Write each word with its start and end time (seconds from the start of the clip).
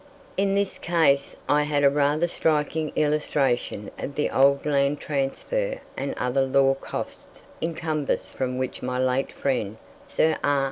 In 0.35 0.55
this 0.55 0.79
case 0.79 1.35
I 1.47 1.61
had 1.61 1.83
a 1.83 1.89
rather 1.91 2.25
striking 2.25 2.91
illustration 2.95 3.91
of 3.99 4.15
the 4.15 4.31
old 4.31 4.65
land 4.65 4.99
transfer 4.99 5.79
and 5.95 6.15
other 6.17 6.41
law 6.41 6.73
costs 6.73 7.43
incubus 7.61 8.31
from 8.31 8.57
which 8.57 8.81
my 8.81 8.97
late 8.97 9.31
friend 9.31 9.77
Sir 10.07 10.37
R. 10.43 10.59